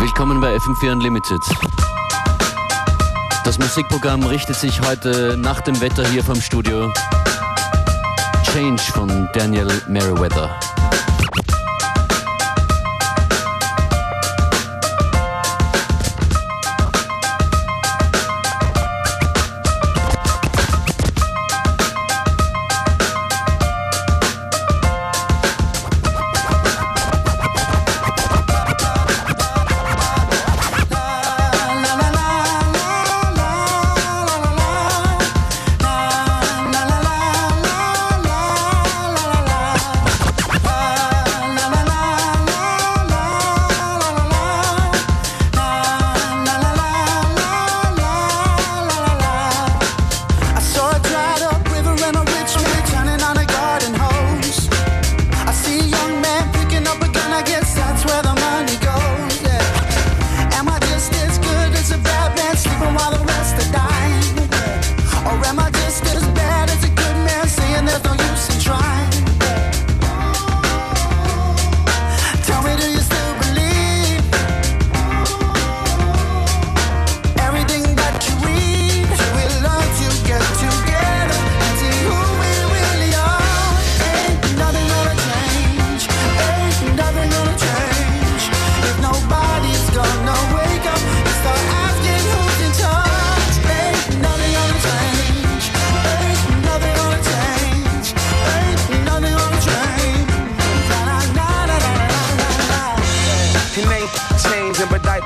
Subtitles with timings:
[0.00, 1.42] Willkommen bei FM4 Unlimited.
[3.44, 6.92] Das Musikprogramm richtet sich heute nach dem Wetter hier vom Studio.
[8.44, 10.56] Change von Daniel Merriweather.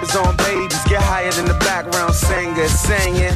[0.02, 3.31] rappers on babies, get higher than the background singer, singing.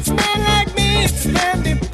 [0.00, 1.89] It's men like me standing.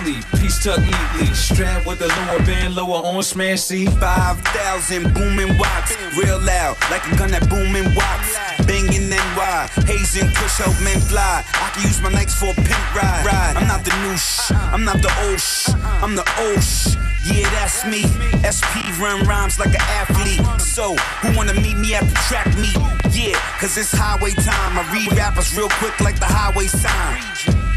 [0.00, 1.34] Nicely, piece tucked neatly.
[1.34, 3.86] Strap with the lower band, lower on smash C.
[3.86, 8.38] 5,000 booming watts, real loud, like a gun that booming watts.
[8.66, 11.44] Banging NY, hazing, push help men fly.
[11.54, 13.24] I can use my nights for a pimp ride.
[13.26, 13.56] ride.
[13.56, 15.70] I'm not the new shh, I'm not the old shh,
[16.02, 17.09] I'm the old shh.
[17.30, 18.02] Yeah, that's me.
[18.42, 20.44] SP run rhymes like an athlete.
[20.60, 22.76] So, who wanna meet me at the track meet?
[23.14, 24.78] Yeah, cause it's highway time.
[24.78, 27.22] I read rappers real quick like the highway sign.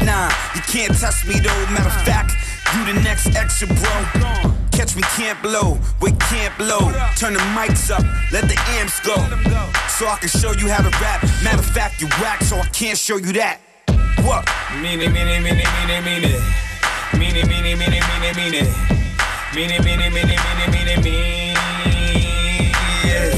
[0.04, 1.54] Nah, you can't test me though.
[1.70, 2.32] Matter of fact,
[2.74, 4.54] you the next extra bro.
[4.72, 6.90] Catch me can't blow, with can't blow.
[7.16, 9.14] Turn the mics up, let the amps go.
[9.88, 11.22] So I can show you how to rap.
[11.44, 13.60] Matter of fact, you whack, so I can't show you that.
[14.22, 14.46] What?
[14.82, 16.40] Meanie, meanie, meanie, meanie, meanie.
[17.12, 19.03] Meanie, meanie, meanie, meanie, meanie.
[19.54, 21.54] Meanie, meanie, meanie, meanie, meanie, meanie.
[23.04, 23.30] Yeah,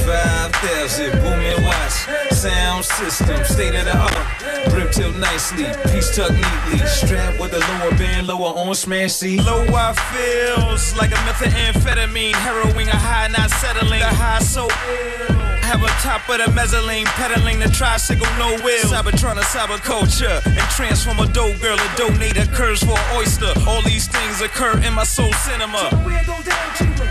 [0.50, 2.08] 5,000 booming watch.
[2.32, 4.70] Sound system, state of the art.
[4.70, 6.86] Brim till nicely, piece tucked neatly.
[6.86, 9.38] Strap with a lower band, lower on smash C.
[9.42, 12.32] Low I feels like a methamphetamine.
[12.32, 14.00] Heroin, a high not settling.
[14.00, 15.55] The high so ill.
[15.66, 18.86] Have a top of the mezzanine, pedaling the tricycle, no wheel.
[18.86, 23.50] Cybertron, a cyberculture, and transform a dope girl, a donate a curse for an oyster.
[23.66, 25.90] All these things occur in my soul cinema.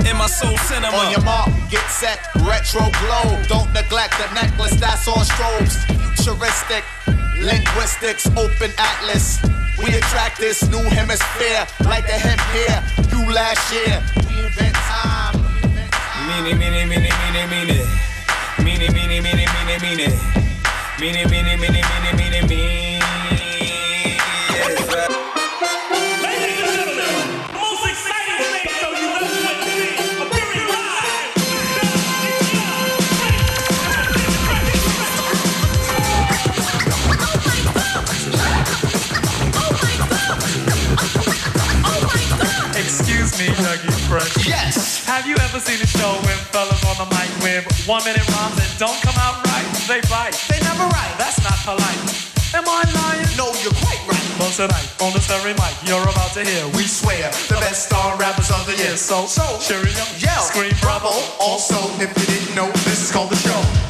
[0.08, 0.96] In my soul cinema.
[0.96, 3.28] On your mark, get set, retro glow.
[3.52, 5.76] Don't neglect the necklace that's on strobes.
[6.16, 6.86] Futuristic,
[7.44, 9.44] linguistics, open atlas.
[9.84, 12.80] We attract this new hemisphere like the hemp here.
[13.12, 14.00] You last year,
[14.32, 15.44] we invent time.
[16.24, 18.15] Meanie, meanie, meanie, meanie, meanie.
[18.66, 20.10] Meanie, meanie, meanie, meanie, meanie.
[21.00, 23.00] Meanie, meanie, meanie, meanie, meanie, meanie.
[24.54, 27.18] Yes, I- Ladies and gentlemen,
[27.54, 30.22] the most exciting stage show you've ever witnessed.
[30.24, 31.34] Appearing live,
[42.76, 44.46] Excuse me, Dougie Fresh.
[44.48, 46.38] Yes, Have you ever seen a show when
[47.88, 49.66] one minute rhymes that don't come out right?
[49.86, 50.34] They bite.
[50.50, 51.14] they never right.
[51.22, 52.02] That's not polite.
[52.58, 53.30] Am I lying?
[53.38, 54.26] No, you're quite right.
[54.42, 56.66] Well, tonight on the Stereo mic, you're about to hear.
[56.74, 58.98] We swear the best star rappers of the year.
[58.98, 61.14] So, so cheerio, yell, scream bravo.
[61.40, 63.85] Also, if you didn't know, this is called the show.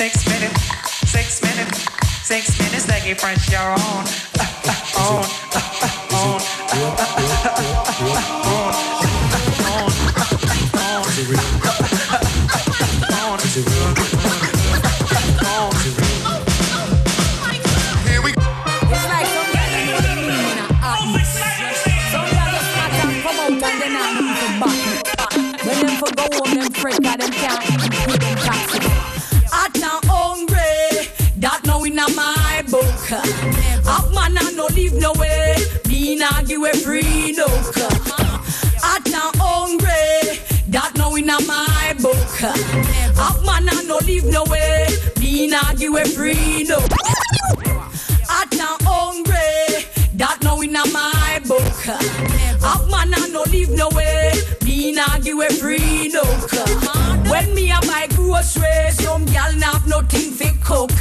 [0.00, 1.84] Six minutes, six minutes,
[2.24, 3.76] six minutes, Dougie Fresh, you're on.
[4.38, 5.24] Uh, uh, on,
[5.82, 5.99] on,
[42.42, 42.52] my.
[43.16, 44.86] Hot man I no live no way,
[45.20, 46.90] me nah give a free look.
[48.28, 51.62] Hot and hungry, that now in my book.
[52.62, 54.32] Hot man I no live no way,
[54.64, 56.52] me nah give a free look.
[57.30, 60.92] When me a buy groceries, some gal not have nothing for cook.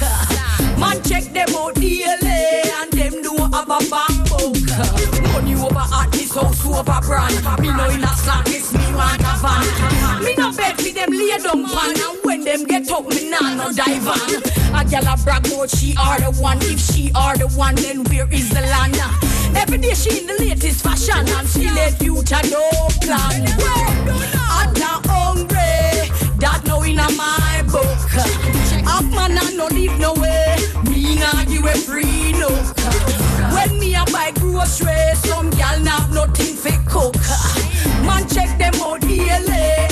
[0.78, 2.06] Man check them out daily,
[2.80, 4.09] and them don't have a book.
[4.80, 7.36] Money over at this house over brand.
[7.60, 10.24] Me know in a slack, it's me want a van.
[10.24, 13.56] Me no bed for them lay down pan, and when them get up, me nah
[13.56, 14.80] no dive on.
[14.80, 16.60] A gal a brag about she are the one.
[16.62, 18.96] If she are the one, then where is the land?
[19.58, 22.70] Every day she in the latest fashion, and still a future no
[23.02, 23.48] plan.
[24.40, 26.10] Hot and hungry,
[26.40, 27.84] that now in a my book.
[28.88, 30.56] Half man I no live no way,
[30.86, 33.29] me nah give a free look.
[33.60, 37.16] When me a buy groceries, some gal not nothing for cook.
[38.08, 39.28] Man check them out daily,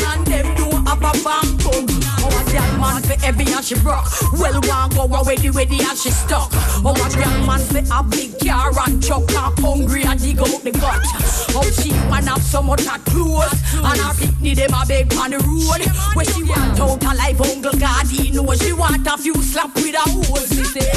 [0.07, 1.83] and them don't have a bank book.
[2.23, 4.07] Our gal man for every and she broke.
[4.39, 6.47] Well, one go away the way and she stuck.
[6.85, 10.63] Oh, a young man say a big car and truck and hungry and dig out
[10.63, 11.03] the gut.
[11.51, 15.31] Oh, she want have so much her clothes and her picnic them a beg on
[15.31, 15.83] the road.
[16.15, 19.75] Where she want out a life uncle God, he know she want a few slap
[19.75, 20.55] with a hose.
[20.55, 20.87] Me say,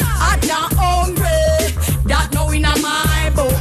[0.00, 0.40] I'm
[0.80, 1.49] hungry.
[2.10, 3.54] That no in my book.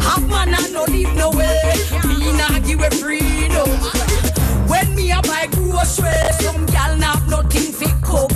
[0.00, 1.60] Half man and no leave no way.
[2.08, 3.68] Me not give a freedom.
[4.64, 8.32] When me a buy groceries, some gal not nothing fi cook.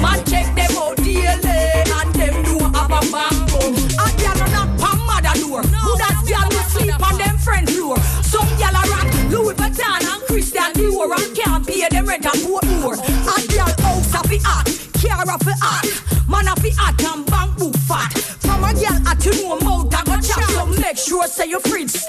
[0.00, 3.76] Man check them out daily and them do have a bamboo.
[4.00, 5.60] A gal knock on mother door.
[5.60, 8.00] Who that gal will sleep on them friend floor?
[8.24, 12.40] Some gal a rock Louis Vuitton and Christian Dior and can't pay them rent and
[12.48, 12.96] more.
[12.96, 14.64] A gal house a fi hot,
[14.96, 15.84] car a fi hot,
[16.26, 17.29] man a fi hot and
[21.20, 21.99] sure say your fridge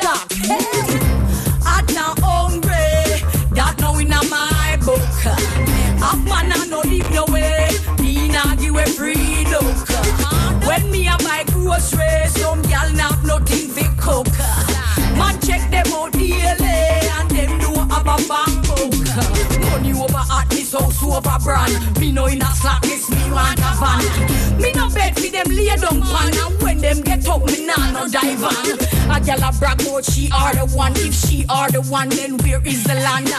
[20.71, 21.99] house over brand.
[21.99, 24.61] Me know in a slackness, me want a van.
[24.61, 27.91] Me no bed fi them lay down pan and when them get up, me nah
[27.91, 28.79] no dive on.
[29.11, 30.93] A gal a brag about she are the one.
[30.95, 33.29] If she are the one, then where is the land?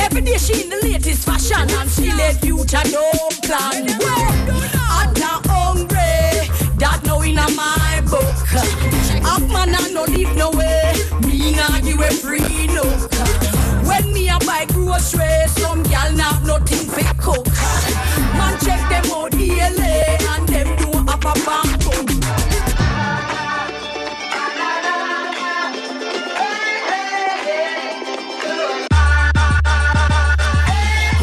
[0.00, 3.86] Every day she in the latest fashion and she a future don't plan.
[4.94, 5.14] I'm
[5.46, 6.48] hungry,
[6.78, 8.36] that no in my book.
[9.22, 10.94] Half man a no leave no way,
[11.26, 12.91] me nah give a free look.
[14.62, 17.46] When me a buy groceries, some gal not nothing fi cook.
[18.38, 21.82] Man check them out daily and them do have a bank.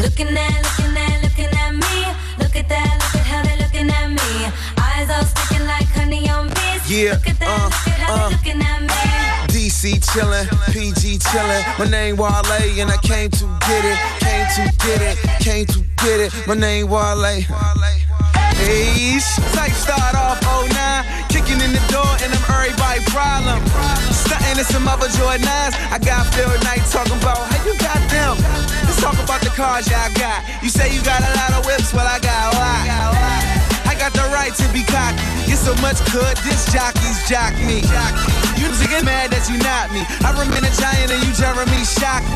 [0.00, 1.96] Looking at, looking at, looking at me.
[2.38, 4.52] Look at that, look at how they looking at me.
[4.78, 6.90] Eyes all sticking like honey on bees.
[6.90, 7.16] Yeah,
[9.80, 11.64] DC chillin', PG chillin'.
[11.78, 15.80] My name Wale, and I came to get it, came to get it, came to
[16.04, 16.30] get it.
[16.46, 17.40] My name Wale.
[18.60, 19.16] Hey,
[19.56, 20.68] type start off 09,
[21.32, 23.56] kicking in the door, and I'm everybody problem.
[24.12, 25.72] Stunting in some other Jordans.
[25.88, 28.36] I got Phil Knight talking about how you got them.
[28.84, 30.44] Let's talk about the cars y'all got.
[30.62, 31.24] You say you got
[35.60, 37.84] so much good, this jockeys jock me.
[38.56, 40.02] You get mad that you not me.
[40.24, 42.32] I remain a giant and you Jeremy Shockey.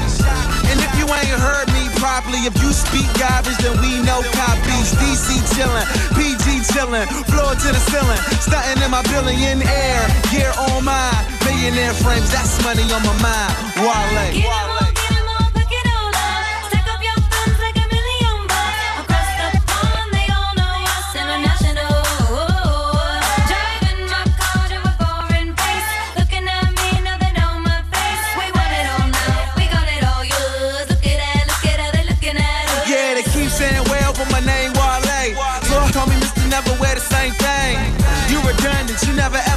[0.69, 4.93] And if you ain't heard me properly, if you speak garbage, then we know copies.
[5.01, 11.25] DC chillin', PG chillin', floor to the ceiling, stunting in my billionaire gear on mine.
[11.49, 13.53] Millionaire frames, that's money on my mind.
[13.81, 14.84] Wale.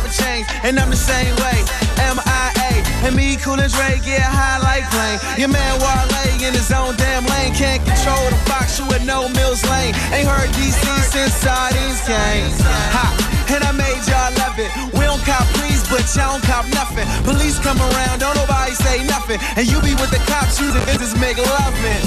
[0.07, 1.59] Never change, and I'm the same way.
[1.99, 2.71] M.I.A.
[3.05, 5.19] And me, cool as Ray, get high like plane.
[5.37, 6.07] Your man Wale
[6.47, 9.93] in his own damn lane, can't control the box, you at no Mills Lane.
[10.13, 12.51] Ain't heard DC since sardines came.
[12.95, 13.05] Ha,
[13.51, 14.71] and I made y'all love it.
[14.93, 17.07] We don't cop please, but y'all don't cop nothing.
[17.23, 19.39] Police come around, don't nobody say nothing.
[19.57, 22.03] And you be with the cops, you the business make loving.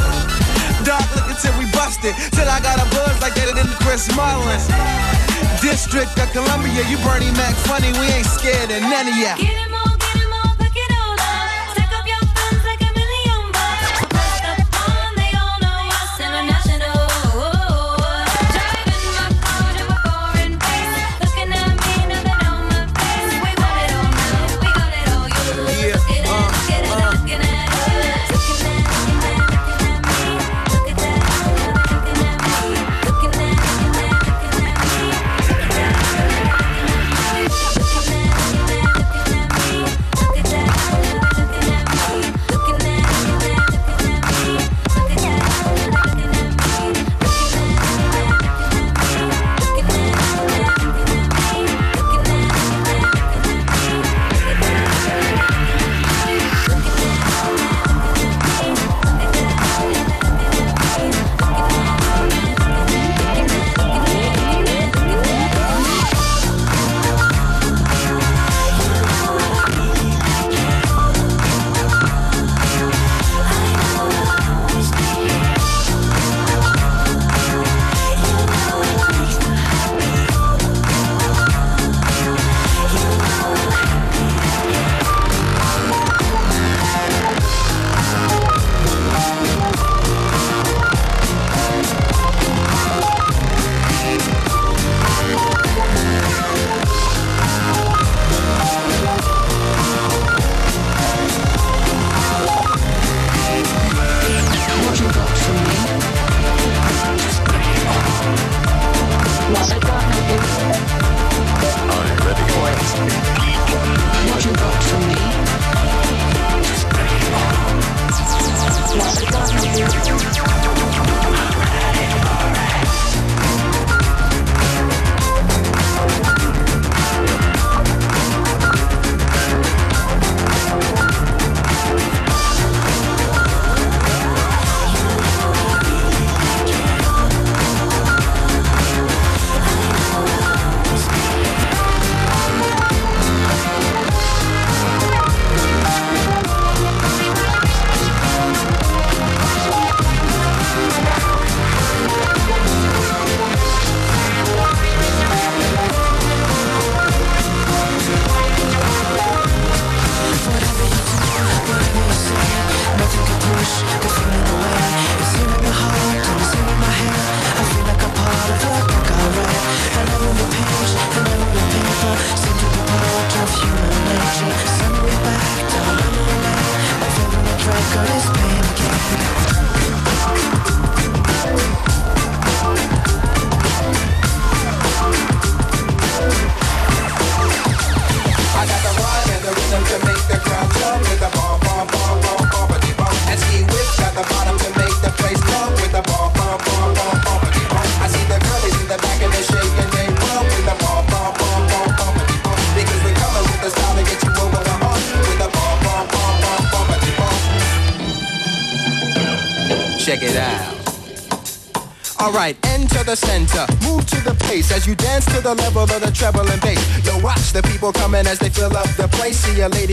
[0.85, 2.17] Dark looking till we busted.
[2.33, 5.30] Till I got a buzz like that in the Chris Mullins.
[5.63, 7.93] District of Columbia, you Bernie Mac funny.
[7.99, 9.90] We ain't scared of none of ya.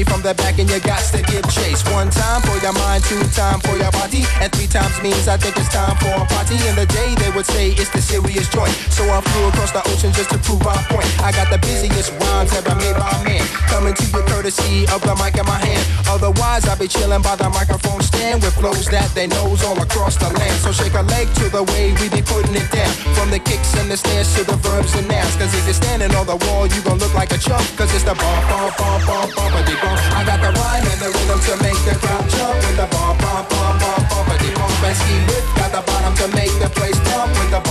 [0.03, 1.81] From the back and you got to give chase.
[1.89, 5.37] One time for your mind, two time for your body, and three times means I
[5.37, 6.55] think it's time for a party.
[6.67, 8.73] In the day would say it's the serious joint.
[8.89, 11.05] So I flew across the ocean just to prove my point.
[11.21, 13.45] I got the busiest rhymes ever made by man.
[13.69, 15.85] Coming to you courtesy of the mic in my hand.
[16.09, 20.17] Otherwise, I'll be chilling by the microphone stand with flows that they knows all across
[20.17, 20.57] the land.
[20.65, 22.89] So shake a leg to the way we be putting it down.
[23.13, 25.37] From the kicks and the snares to the verbs and nouns.
[25.37, 27.61] Cause if you're standing on the wall, you gon' look like a chump.
[27.77, 29.99] Cause it's the bump, bump, bump, bump, bumpity bump.
[30.17, 32.57] I got the rhyme and the rhythm to make the crowd jump.
[32.65, 34.73] With the bump, bump, bump, bump, bumpity bump.
[34.81, 37.26] And ski with got the bottom to make the place pump.
[37.35, 37.61] With the.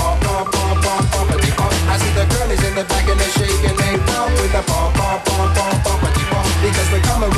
[1.89, 4.37] I see the girlies in the back and shaking they bump.
[6.63, 7.36] Because we're coming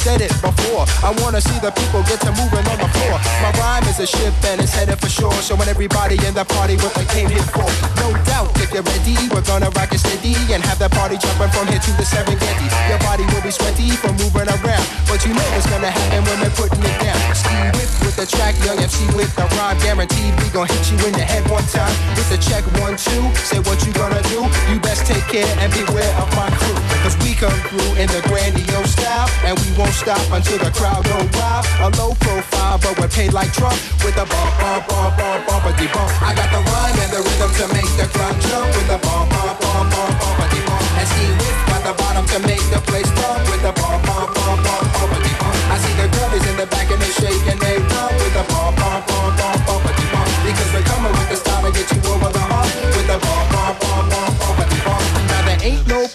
[0.00, 0.88] said it before.
[1.04, 3.20] I wanna see the people get to moving on the floor.
[3.44, 5.36] My rhyme is a ship and it's headed for shore.
[5.44, 7.68] Showing everybody in the party what they came here for.
[8.00, 11.52] No doubt, if you're ready, we're gonna rock it steady and have that party jumping
[11.52, 12.66] from here to the Serengeti.
[12.88, 16.36] Your body will be sweaty from moving around, but you know what's gonna happen when
[16.40, 17.20] we're putting it down.
[17.36, 20.32] Ski with with the track, young MC with the rhyme guaranteed.
[20.40, 23.20] We gon' hit you in the head one time with the check one two.
[23.44, 24.48] Say what you gonna do.
[24.72, 28.24] You best take care and beware of my crew, cause we come through in the
[28.32, 31.66] grandiose style, and we won't stop until the crowd go wild.
[31.82, 35.62] A low profile, but we're paid like Trump with a bump, bump, bump, bump, bump,
[35.64, 36.10] bumpity bump.
[36.22, 39.30] I got the rhyme and the rhythm to make the crowd jump with a bump,
[39.30, 40.84] bump, bump, bump, bump, bumpity bump.
[40.98, 44.28] And ski with got the bottom to make the place bump with a bump, bump,
[44.34, 45.56] bump, bump, bump, bumpity bump.
[45.72, 48.44] I see the girlies in the back and they shake and they bump with a
[48.46, 50.28] bump, bump, bump, bump, bump, bumpity bump.
[50.46, 52.39] Because we're coming with the style to get you over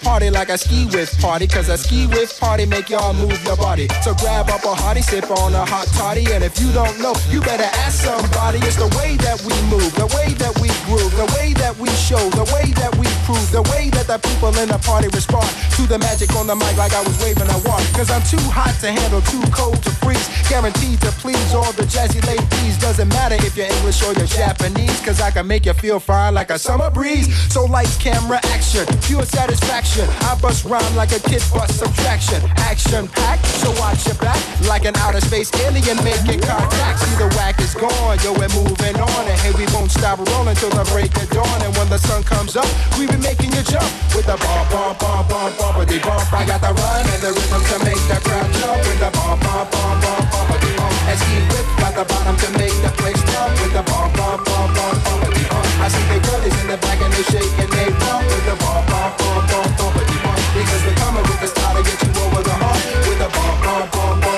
[0.02, 3.56] party like a ski with party, cause a ski with party make y'all move your
[3.56, 3.88] body.
[4.02, 7.14] So grab up a hottie, sip on a hot toddy, and if you don't know,
[7.30, 8.58] you better ask somebody.
[8.58, 11.88] It's the way that we move, the way that we groove, the way that we
[11.90, 15.50] show, the way that we prove, the way that the people in the party respond
[15.74, 17.82] to the magic on the mic like I was waving a wand.
[17.98, 21.82] Cause I'm too hot to handle, too cold to freeze, guaranteed to please all the
[21.90, 22.78] jazzy ladies.
[22.78, 26.34] Doesn't matter if you're English or you're Japanese, cause I can make you feel fine
[26.34, 27.26] like a summer breeze.
[27.52, 30.06] So lights, camera, action, pure satisfaction.
[30.22, 32.38] I bust rhyme like a kid bust subtraction.
[32.62, 34.38] Action packed, so watch your back.
[34.70, 37.02] Like an outer space alien making contact.
[37.02, 39.22] See the whack is gone, yo, we're moving on.
[39.26, 41.58] And hey, we won't stop rolling till the break of dawn.
[41.66, 44.98] And when the sun comes up, we be making you jump with the bump, bump,
[44.98, 46.32] bump, bump, bumpity bump.
[46.32, 49.40] I got the run and the rhythm to make the crowd jump with the bump,
[49.40, 50.94] bump, bump, bump, bumpity bump.
[51.08, 54.44] And ski whip got the bottom to make the place jump with the bump, bump,
[54.44, 55.66] bump, bump, bumpity bump.
[55.80, 58.56] I see the girlies in the back and they shake and they bump with the
[58.60, 60.40] bump, bump, bump, bump, bumpity bump.
[60.56, 63.56] Because we're coming with the style to get you over the hump with the bump,
[63.64, 64.35] bump, bump, bump,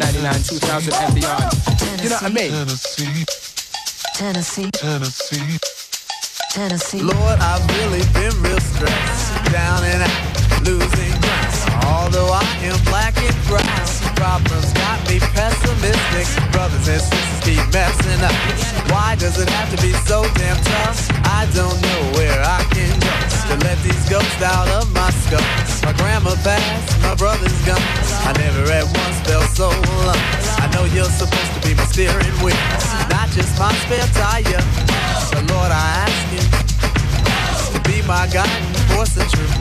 [0.00, 1.52] 99, 2000 and beyond.
[2.00, 2.48] You know what I mean?
[4.16, 5.60] Tennessee, Tennessee.
[6.56, 7.02] Tennessee.
[7.04, 11.52] Lord, I've really been real stressed, down and out, losing ground.
[11.84, 13.84] Although I am black and brown,
[14.16, 16.26] problems got me pessimistic.
[16.48, 18.32] Brothers and sisters keep messing up.
[18.88, 21.12] Why does it have to be so damn tough?
[21.28, 23.12] I don't know where I can go
[23.52, 25.44] to let these ghosts out of my skull.
[25.84, 27.84] My grandma passed, my brother's gone.
[28.26, 28.59] I never
[31.00, 33.08] you're supposed to be my steering wheel, uh-huh.
[33.08, 34.60] not just my spare tire.
[35.32, 36.44] So Lord, I ask you
[37.72, 39.54] to be my guiding force and truth.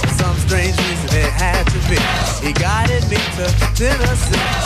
[0.00, 2.00] For some strange reason it had to be.
[2.40, 3.44] He guided me to
[3.76, 4.65] Tennessee.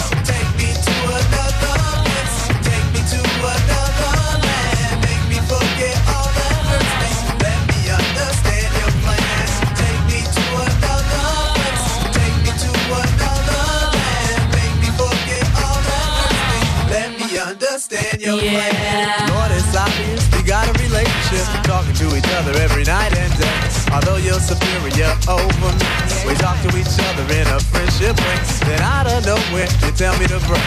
[18.37, 19.29] Your plan.
[19.31, 21.47] Lord, it's obvious we got a relationship.
[21.65, 23.57] Talking to each other every night and day.
[23.93, 25.87] Although you're superior over me,
[26.27, 28.39] we talk to each other in a friendship way.
[28.67, 30.63] Then out of nowhere, you tell me to break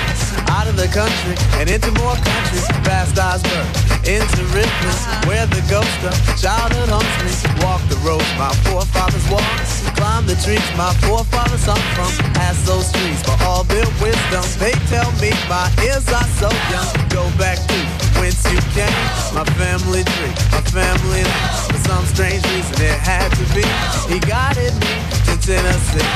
[0.51, 2.67] out of the country and into more countries.
[2.83, 3.67] Past Osborne,
[4.03, 4.95] into Ripley,
[5.27, 7.31] where the ghost of childhood haunts me.
[7.63, 12.11] Walk the road my forefathers walked, climb the trees my forefathers hung from.
[12.35, 14.43] Past those trees for all their wisdom.
[14.59, 16.91] They tell me my ears are so young.
[17.07, 17.77] Go back to
[18.19, 18.99] whence you came.
[19.31, 21.51] My family tree, my family line.
[21.71, 23.63] For some strange reason it had to be.
[24.11, 24.93] He guided me
[25.27, 26.09] to Tennessee.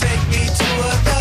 [0.00, 1.13] Take me to a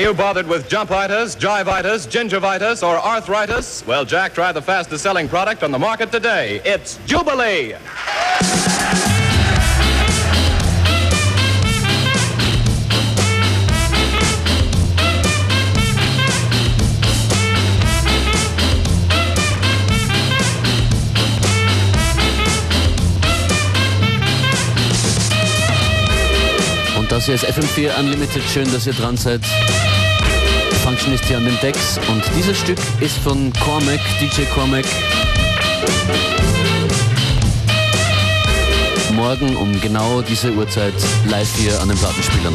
[0.00, 3.86] Are you bothered with jumpitis, jivitis, gingivitis, or arthritis?
[3.86, 6.62] Well, Jack, try the fastest selling product on the market today.
[6.64, 7.74] It's Jubilee.
[27.10, 28.42] das hier ist FM4 Unlimited.
[28.54, 29.42] Schön, dass ihr dran seid.
[30.80, 34.84] Function ist hier an den Decks und dieses Stück ist von Cormac, DJ Cormac.
[39.14, 40.94] Morgen um genau diese Uhrzeit
[41.28, 42.54] live hier an den Plattenspielern.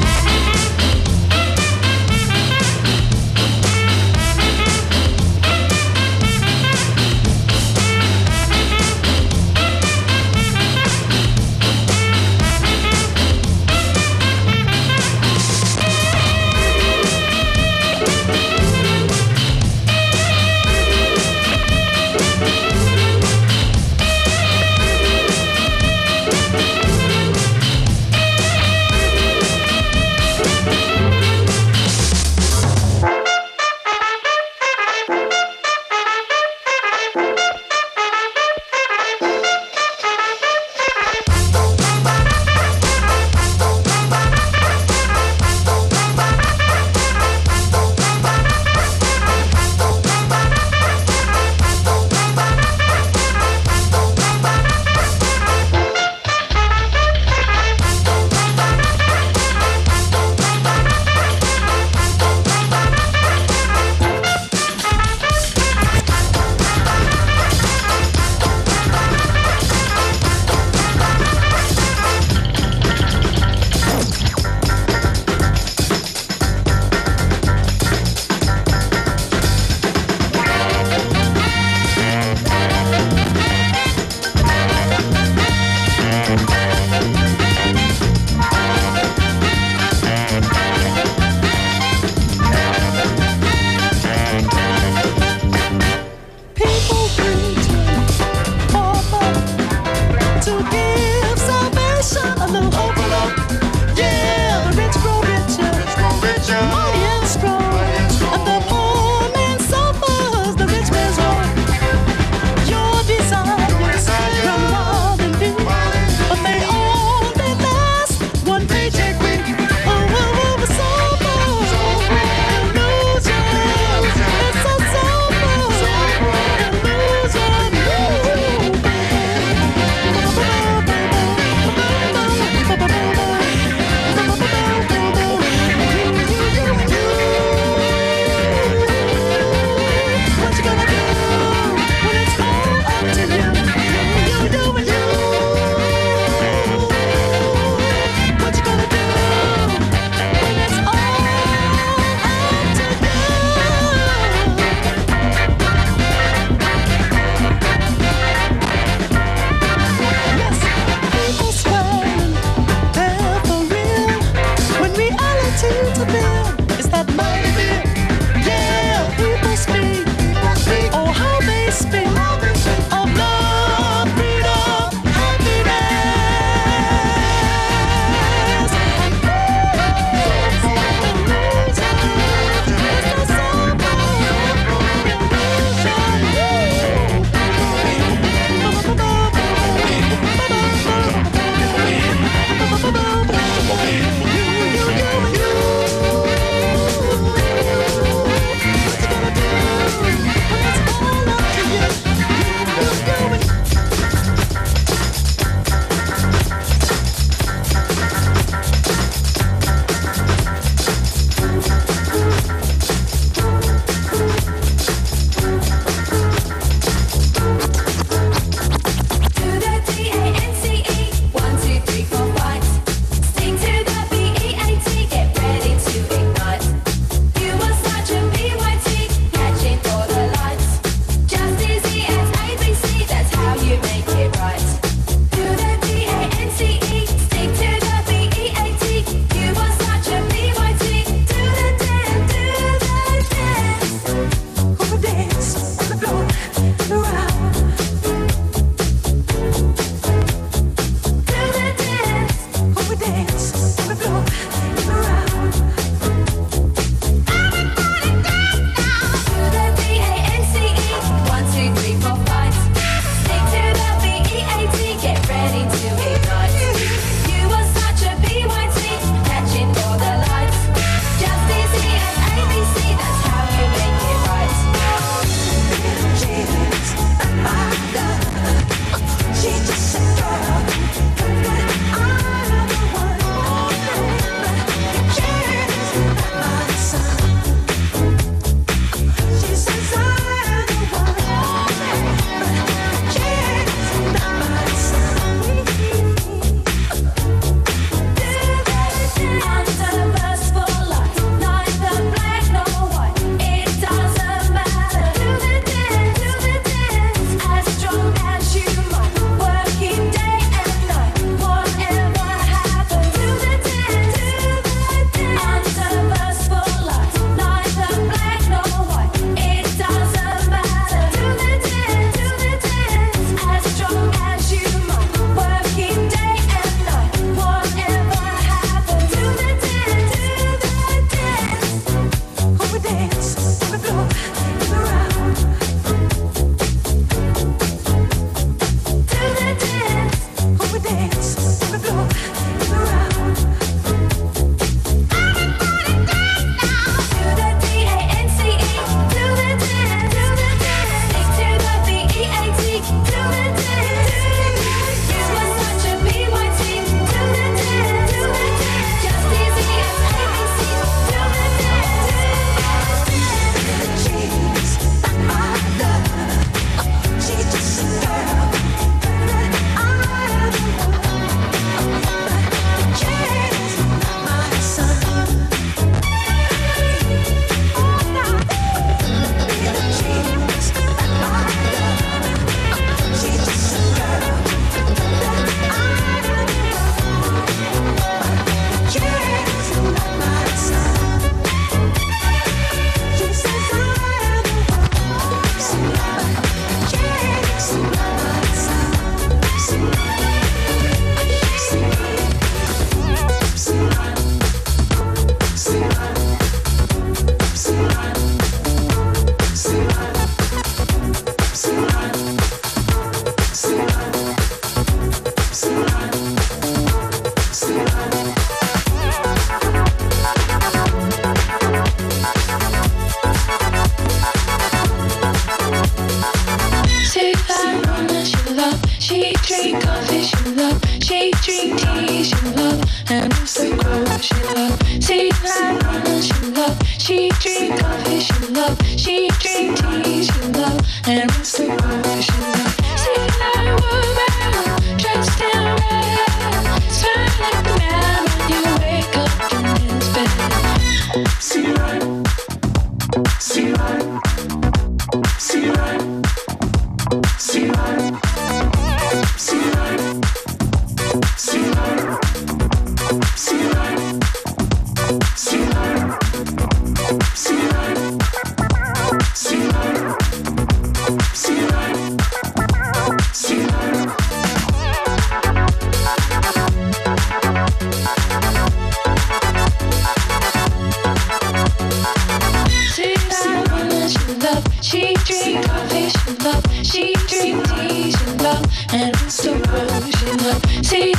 [484.81, 486.65] She dreamed of vision love.
[486.85, 490.85] She dreamed Asian love and it's love.
[490.85, 491.13] See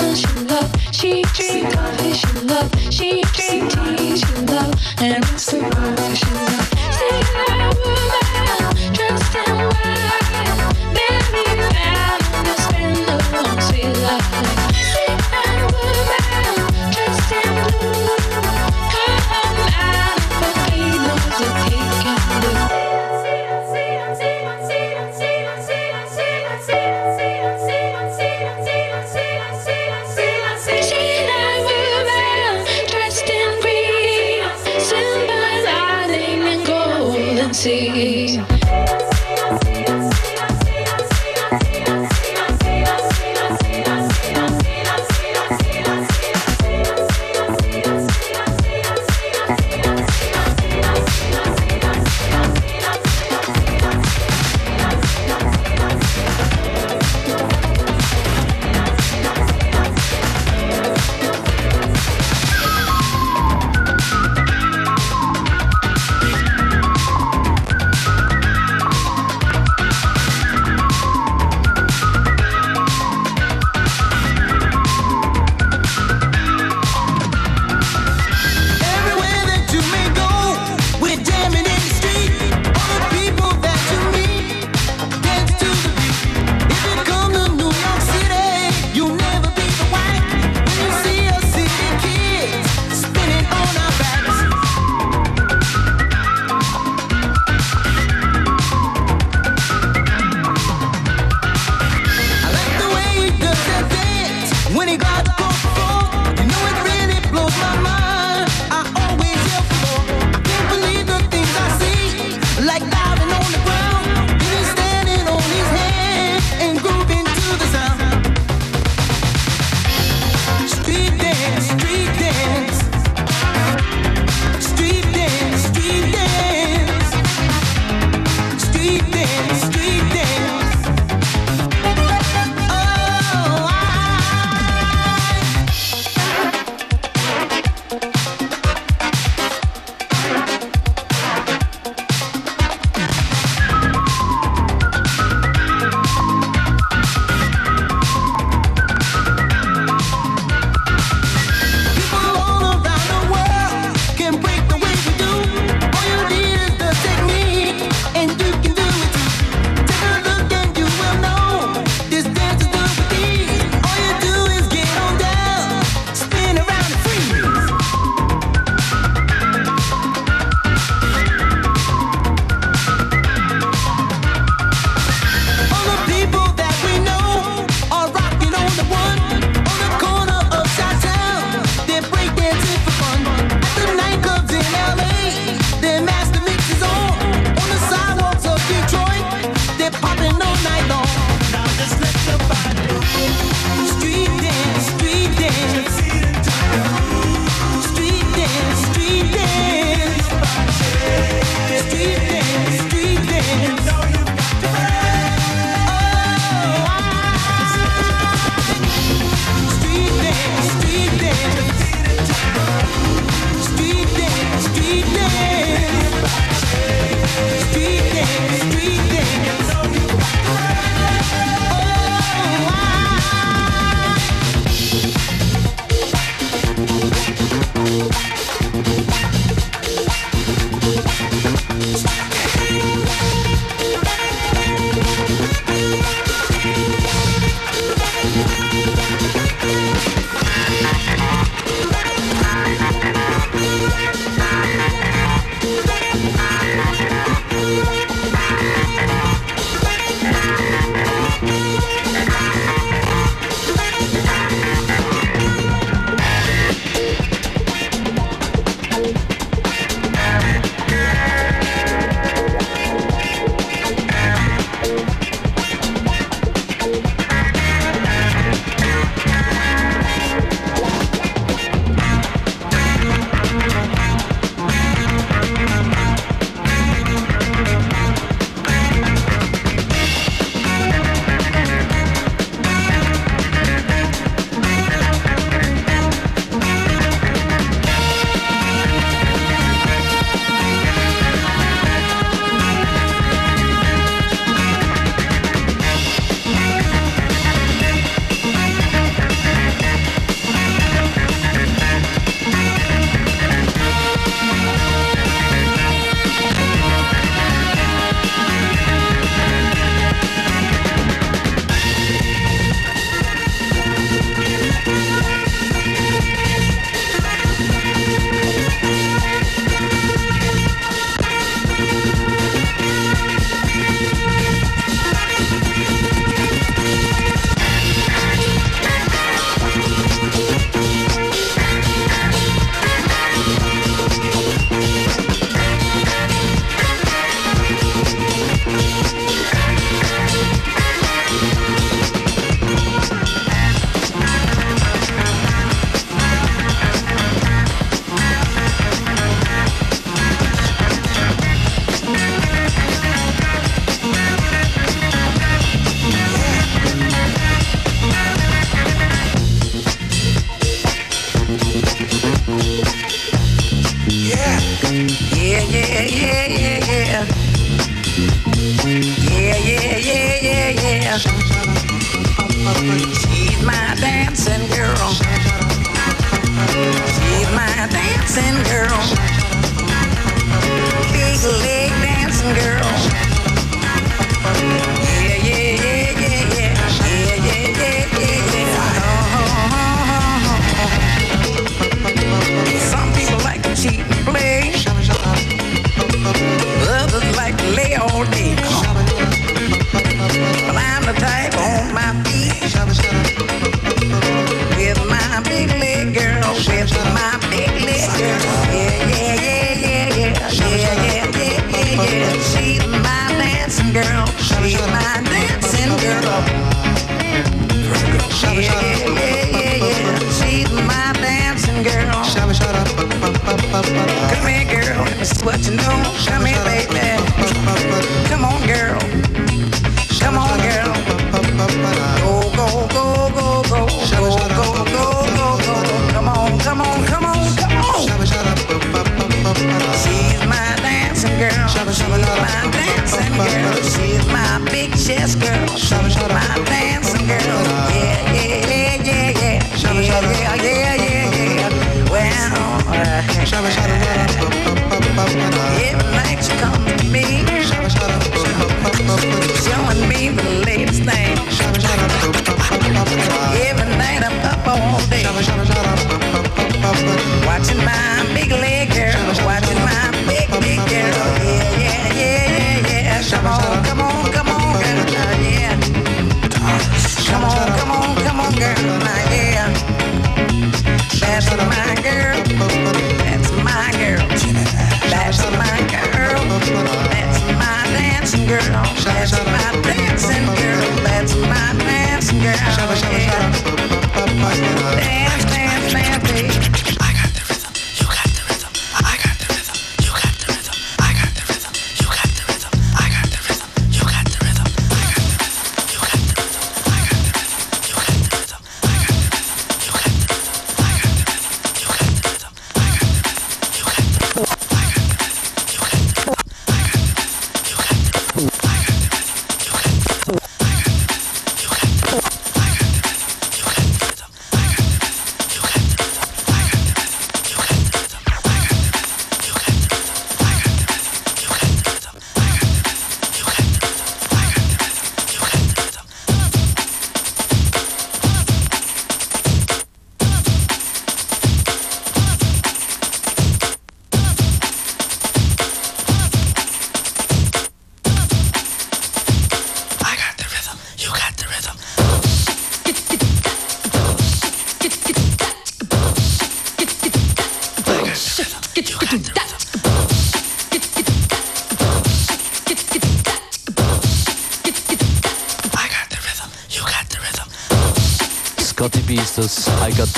[0.00, 0.70] Asian love.
[0.92, 2.70] She dreamed of vision love.
[2.90, 6.65] She dreamed Asian love and supervision love.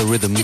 [0.08, 0.34] rhythm.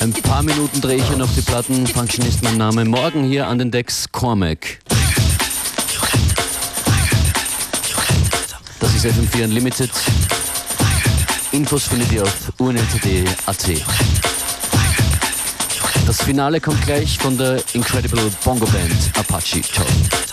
[0.00, 1.86] Ein paar Minuten drehe ich hier noch die Platten.
[1.86, 2.84] Function ist mein Name.
[2.84, 4.78] Morgen hier an den Decks Cormac.
[8.80, 9.90] Das ist FM4 Unlimited.
[11.52, 13.68] Infos findet ihr auf unltd.at.
[13.68, 13.82] E
[16.06, 19.62] das Finale kommt gleich von der Incredible Bongo Band Apache.
[19.62, 20.31] Talk.